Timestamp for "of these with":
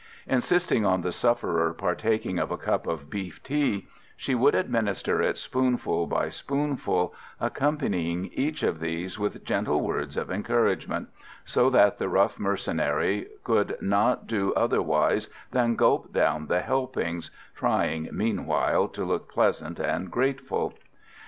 8.63-9.43